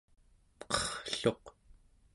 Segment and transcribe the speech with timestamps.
[0.71, 1.43] qerrluq